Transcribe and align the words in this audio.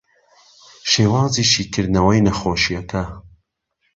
شێوازی 0.91 1.43
شیکردنهوهی 1.53 2.25
نهخۆشییهکه 2.27 3.03